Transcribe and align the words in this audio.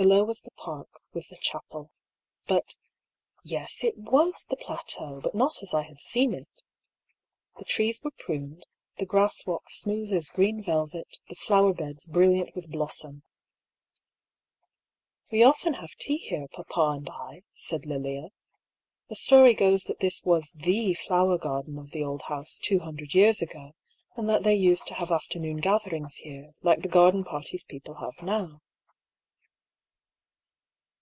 Below 0.00 0.22
was 0.22 0.42
the 0.42 0.52
park, 0.52 1.00
with 1.12 1.28
the 1.28 1.36
chapel. 1.36 1.90
But— 2.46 2.76
yes, 3.42 3.82
it 3.82 3.96
was 3.96 4.44
the 4.48 4.56
plateau, 4.56 5.18
but 5.20 5.34
not 5.34 5.60
as 5.60 5.74
I 5.74 5.82
had 5.82 5.98
seen 5.98 6.34
it. 6.34 6.46
The 7.56 7.64
trees 7.64 8.00
were 8.04 8.12
pruned, 8.12 8.64
the 8.98 9.06
grass 9.06 9.44
walks 9.44 9.74
smooth 9.80 10.12
as 10.12 10.30
green 10.30 10.62
velvet, 10.62 11.18
the 11.28 11.34
flower 11.34 11.74
beds 11.74 12.06
brilliant 12.06 12.54
with 12.54 12.70
blossom. 12.70 13.24
54 15.30 15.30
DR. 15.30 15.30
PAULL'S 15.30 15.30
THEORY. 15.32 15.40
We 15.40 15.44
often 15.44 15.74
have 15.80 15.94
tea 15.98 16.18
here, 16.18 16.46
papa 16.46 16.94
and 16.98 17.10
I," 17.10 17.42
said 17.56 17.84
Lilia. 17.84 18.28
The 19.08 19.16
stoiy 19.16 19.58
goes 19.58 19.82
that 19.86 19.98
this 19.98 20.22
was 20.24 20.52
the 20.54 20.94
flower 20.94 21.38
garden 21.38 21.76
of 21.76 21.90
the 21.90 22.04
old 22.04 22.22
house 22.22 22.58
two 22.58 22.78
hundred 22.78 23.14
years 23.14 23.42
ago, 23.42 23.72
and 24.14 24.28
that 24.28 24.44
they 24.44 24.54
used 24.54 24.86
to 24.86 24.94
have 24.94 25.10
afternoon 25.10 25.56
gatherings 25.56 26.14
here, 26.22 26.52
like 26.62 26.82
the 26.82 26.88
garden 26.88 27.24
parties 27.24 27.64
people 27.64 27.94
have 27.94 28.14
now." 28.22 28.60